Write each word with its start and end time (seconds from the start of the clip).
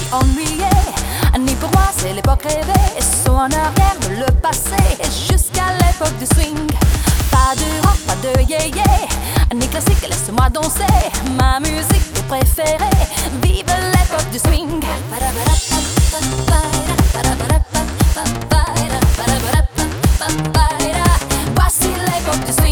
suis 0.00 0.14
ennuyée. 0.14 0.64
Ni 1.38 1.54
pour 1.54 1.70
moi, 1.70 1.90
c'est 1.96 2.12
l'époque 2.12 2.42
rêvée. 2.42 3.00
Sont 3.24 3.32
en 3.32 3.50
arrière 3.50 3.96
de 4.02 4.20
le 4.20 4.32
passé, 4.40 4.76
jusqu'à 5.28 5.72
l'époque 5.80 6.16
du 6.18 6.26
swing. 6.26 6.66
Pas 7.30 7.54
de 7.56 7.86
rock, 7.86 7.98
pas 8.06 8.16
de 8.16 8.42
yé 8.42 8.70
yeah, 8.74 9.54
Ni 9.54 9.66
classique, 9.68 10.02
laisse-moi 10.08 10.48
danser. 10.50 10.84
Ma 11.38 11.60
musique 11.60 12.26
préférée. 12.28 12.98
Vive 13.42 13.66
l'époque 13.92 14.30
du 14.32 14.38
swing. 14.38 14.80
Voici 21.56 21.88
l'époque 21.88 22.46
du 22.46 22.52
swing. 22.52 22.70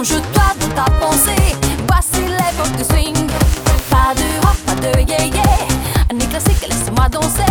Plonge-toi 0.00 0.42
dans 0.60 0.74
ta 0.74 0.90
pensée, 0.92 1.54
voici 1.86 2.22
l'époque 2.22 2.74
du 2.74 2.84
swing. 2.84 3.14
Pas 3.90 4.14
de 4.14 4.46
rock, 4.46 4.56
pas 4.64 4.74
de 4.76 4.98
yeah 5.06 5.26
yeah, 5.26 6.14
ni 6.14 6.26
classique, 6.26 6.66
laisse-moi 6.66 7.06
danser 7.10 7.44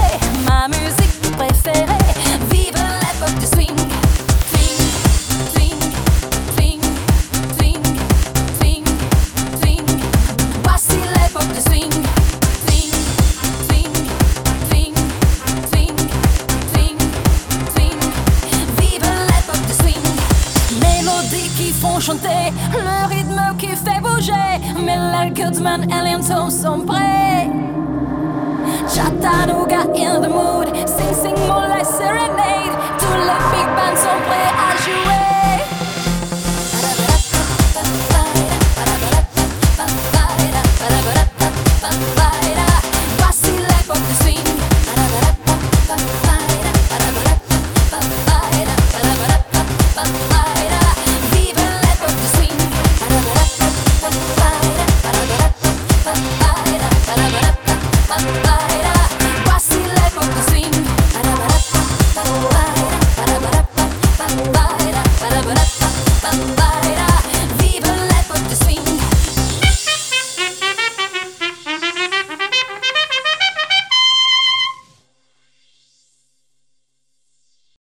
ma. 0.47 0.67
font 21.73 21.99
chanter, 21.99 22.53
le 22.73 23.07
rythme 23.07 23.41
qui 23.57 23.67
fait 23.67 24.01
bouger. 24.01 24.33
Miller 24.77 25.31
Goodman 25.33 25.83
et 25.83 26.03
Linton 26.03 26.49
sont 26.49 26.79
prêts. 26.85 27.49
Chattanooga 28.87 29.81
in 29.95 30.21
the 30.21 30.29
mood, 30.29 30.67
Sing 30.87 31.13
Sing 31.13 31.35
Moonlight 31.47 31.85
Serenade. 31.85 32.75
Tous 32.97 33.13
les 33.13 33.39
big 33.51 33.67
bands 33.75 33.95
sont 33.95 34.19
prêts. 34.27 34.48
ba 65.41 65.53
ba 65.53 66.31
ba 66.31 66.55
ba. 66.57 66.78